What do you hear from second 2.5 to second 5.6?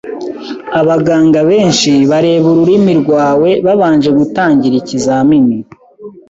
ururimi rwawe babanje gutangira ikizamini.